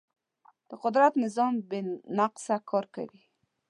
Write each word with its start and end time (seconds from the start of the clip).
د 0.69 0.71
قدرت 0.83 1.13
نظام 1.23 1.53
بې 1.69 1.79
نقصه 2.17 2.55
کار 2.69 2.85
کوي. 2.95 3.21